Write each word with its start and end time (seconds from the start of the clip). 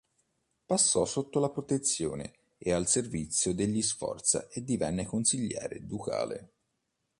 Passò 0.65 1.05
sotto 1.05 1.39
la 1.39 1.51
protezione 1.51 2.33
e 2.57 2.71
al 2.71 2.87
servizio 2.87 3.53
degli 3.53 3.83
Sforza 3.83 4.47
e 4.47 4.63
divenne 4.63 5.05
consigliere 5.05 5.85
ducale. 5.85 6.53